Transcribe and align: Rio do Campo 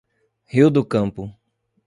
Rio 0.47 0.71
do 0.71 0.83
Campo 0.83 1.31